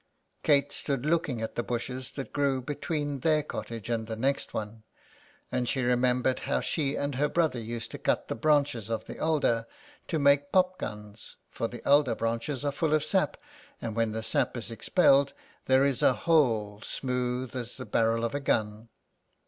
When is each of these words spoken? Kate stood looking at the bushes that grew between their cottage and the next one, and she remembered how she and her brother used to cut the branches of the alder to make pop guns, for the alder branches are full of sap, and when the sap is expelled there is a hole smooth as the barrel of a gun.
Kate 0.41 0.71
stood 0.71 1.05
looking 1.05 1.43
at 1.43 1.53
the 1.53 1.61
bushes 1.61 2.09
that 2.13 2.33
grew 2.33 2.59
between 2.59 3.19
their 3.19 3.43
cottage 3.43 3.87
and 3.87 4.07
the 4.07 4.15
next 4.15 4.51
one, 4.51 4.81
and 5.51 5.69
she 5.69 5.83
remembered 5.83 6.39
how 6.39 6.59
she 6.59 6.95
and 6.95 7.13
her 7.13 7.29
brother 7.29 7.59
used 7.59 7.91
to 7.91 7.99
cut 7.99 8.27
the 8.27 8.33
branches 8.33 8.89
of 8.89 9.05
the 9.05 9.19
alder 9.19 9.67
to 10.07 10.17
make 10.17 10.51
pop 10.51 10.79
guns, 10.79 11.35
for 11.51 11.67
the 11.67 11.87
alder 11.87 12.15
branches 12.15 12.65
are 12.65 12.71
full 12.71 12.95
of 12.95 13.03
sap, 13.03 13.37
and 13.79 13.95
when 13.95 14.11
the 14.11 14.23
sap 14.23 14.57
is 14.57 14.71
expelled 14.71 15.33
there 15.65 15.85
is 15.85 16.01
a 16.01 16.13
hole 16.25 16.81
smooth 16.81 17.55
as 17.55 17.77
the 17.77 17.85
barrel 17.85 18.25
of 18.25 18.33
a 18.33 18.39
gun. 18.39 18.89